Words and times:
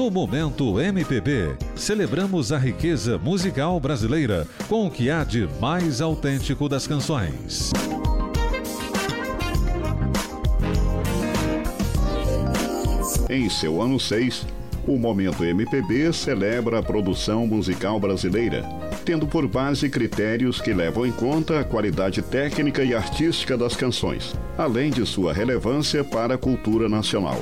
No 0.00 0.10
Momento 0.10 0.80
MPB, 0.80 1.58
celebramos 1.76 2.52
a 2.52 2.56
riqueza 2.56 3.18
musical 3.18 3.78
brasileira 3.78 4.48
com 4.66 4.86
o 4.86 4.90
que 4.90 5.10
há 5.10 5.22
de 5.24 5.46
mais 5.60 6.00
autêntico 6.00 6.70
das 6.70 6.86
canções. 6.86 7.70
Em 13.28 13.50
seu 13.50 13.82
ano 13.82 14.00
6, 14.00 14.46
o 14.88 14.98
Momento 14.98 15.44
MPB 15.44 16.14
celebra 16.14 16.78
a 16.78 16.82
produção 16.82 17.46
musical 17.46 18.00
brasileira, 18.00 18.62
tendo 19.04 19.26
por 19.26 19.46
base 19.46 19.90
critérios 19.90 20.62
que 20.62 20.72
levam 20.72 21.04
em 21.04 21.12
conta 21.12 21.60
a 21.60 21.64
qualidade 21.64 22.22
técnica 22.22 22.82
e 22.82 22.94
artística 22.94 23.54
das 23.54 23.76
canções, 23.76 24.34
além 24.56 24.90
de 24.90 25.04
sua 25.04 25.34
relevância 25.34 26.02
para 26.02 26.36
a 26.36 26.38
cultura 26.38 26.88
nacional. 26.88 27.36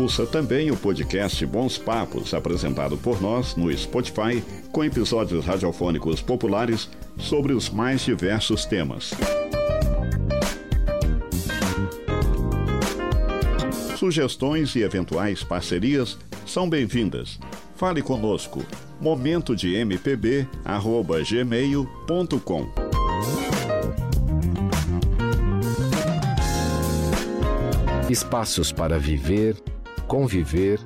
Ouça 0.00 0.24
também 0.24 0.70
o 0.70 0.76
podcast 0.78 1.44
Bons 1.44 1.76
Papos, 1.76 2.32
apresentado 2.32 2.96
por 2.96 3.20
nós 3.20 3.54
no 3.54 3.70
Spotify, 3.76 4.42
com 4.72 4.82
episódios 4.82 5.44
radiofônicos 5.44 6.22
populares 6.22 6.88
sobre 7.18 7.52
os 7.52 7.68
mais 7.68 8.00
diversos 8.00 8.64
temas. 8.64 9.12
Sugestões 13.94 14.74
e 14.74 14.80
eventuais 14.80 15.44
parcerias 15.44 16.18
são 16.46 16.66
bem-vindas. 16.66 17.38
Fale 17.76 18.00
conosco. 18.00 18.64
Momento 18.98 19.54
de 19.54 19.74
MPB, 19.74 20.48
arroba 20.64 21.20
gmail.com. 21.22 22.72
Espaços 28.08 28.72
para 28.72 28.98
viver, 28.98 29.54
conviver, 30.10 30.78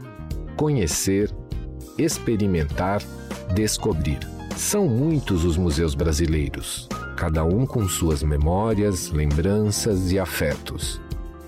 conhecer, 0.57 1.35
experimentar, 1.99 3.03
descobrir. 3.55 4.21
São 4.57 4.87
muitos 4.87 5.45
os 5.45 5.57
museus 5.57 5.95
brasileiros, 5.95 6.89
cada 7.17 7.45
um 7.45 7.67
com 7.67 7.89
suas 7.89 8.23
memórias, 8.23 9.11
lembranças 9.11 10.13
e 10.13 10.19
afetos 10.19 11.03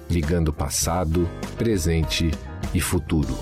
ligando 0.08 0.52
passado, 0.52 1.28
presente 1.56 2.30
e 2.72 2.80
futuro. 2.80 3.36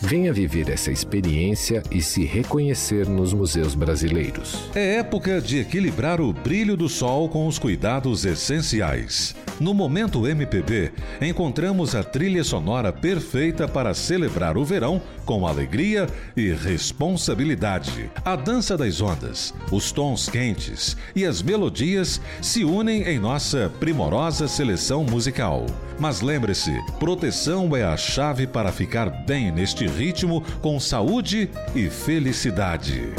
Venha 0.00 0.32
viver 0.32 0.68
essa 0.68 0.92
experiência 0.92 1.82
e 1.90 2.00
se 2.00 2.24
reconhecer 2.24 3.08
nos 3.08 3.32
museus 3.32 3.74
brasileiros. 3.74 4.70
É 4.74 4.96
época 4.96 5.40
de 5.40 5.58
equilibrar 5.58 6.20
o 6.20 6.32
brilho 6.32 6.76
do 6.76 6.88
sol 6.88 7.28
com 7.28 7.46
os 7.48 7.58
cuidados 7.58 8.24
essenciais. 8.24 9.34
No 9.60 9.74
Momento 9.74 10.26
MPB, 10.26 10.92
encontramos 11.20 11.94
a 11.94 12.04
trilha 12.04 12.44
sonora 12.44 12.92
perfeita 12.92 13.66
para 13.66 13.92
celebrar 13.92 14.56
o 14.56 14.64
verão 14.64 15.02
com 15.24 15.46
alegria 15.46 16.06
e 16.36 16.52
responsabilidade. 16.52 18.08
A 18.24 18.36
dança 18.36 18.76
das 18.76 19.00
ondas, 19.00 19.52
os 19.72 19.90
tons 19.90 20.28
quentes 20.28 20.96
e 21.14 21.24
as 21.24 21.42
melodias 21.42 22.20
se 22.40 22.64
unem 22.64 23.02
em 23.02 23.18
nossa 23.18 23.70
primorosa 23.80 24.46
seleção 24.46 25.02
musical. 25.02 25.66
Mas 25.98 26.20
lembre-se, 26.20 26.72
proteção 27.00 27.76
é 27.76 27.82
a 27.82 27.96
chave 27.96 28.46
para 28.46 28.70
ficar 28.70 29.10
bem 29.26 29.50
neste 29.50 29.86
ritmo 29.86 30.42
com 30.62 30.78
saúde 30.78 31.50
e 31.74 31.90
felicidade. 31.90 33.12